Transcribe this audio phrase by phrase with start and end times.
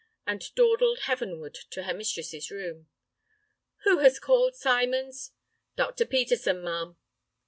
[0.25, 2.87] and dawdled heavenward to her mistress's room.
[3.83, 5.31] "Who has called, Symons?"
[5.75, 6.07] "Dr.
[6.07, 6.97] Peterson, ma'am."